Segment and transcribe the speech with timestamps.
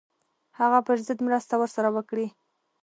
[0.59, 2.27] هغه پر ضد مرسته ورسره وکړي.